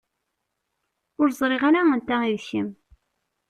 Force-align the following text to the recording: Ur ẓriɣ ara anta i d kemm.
Ur 1.21 1.27
ẓriɣ 1.39 1.63
ara 1.69 1.81
anta 1.93 2.17
i 2.33 2.35
d 2.41 2.43
kemm. 2.47 2.69